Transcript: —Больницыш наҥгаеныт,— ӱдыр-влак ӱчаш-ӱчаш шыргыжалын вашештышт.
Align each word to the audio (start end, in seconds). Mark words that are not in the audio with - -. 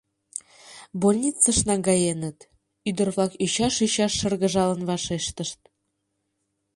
—Больницыш 1.01 1.57
наҥгаеныт,— 1.67 2.37
ӱдыр-влак 2.89 3.31
ӱчаш-ӱчаш 3.45 4.13
шыргыжалын 4.19 4.81
вашештышт. 4.89 5.59